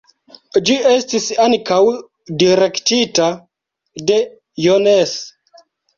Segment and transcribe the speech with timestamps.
[0.69, 1.77] Ĝi estis ankaŭ
[2.45, 3.27] direktita
[4.11, 4.19] de
[4.65, 5.17] Jones.